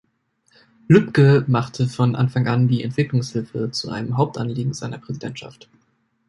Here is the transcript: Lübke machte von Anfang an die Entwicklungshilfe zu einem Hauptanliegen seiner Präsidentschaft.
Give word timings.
Lübke 0.87 1.43
machte 1.47 1.85
von 1.87 2.15
Anfang 2.15 2.47
an 2.47 2.67
die 2.67 2.83
Entwicklungshilfe 2.83 3.69
zu 3.69 3.91
einem 3.91 4.17
Hauptanliegen 4.17 4.73
seiner 4.73 4.97
Präsidentschaft. 4.97 5.69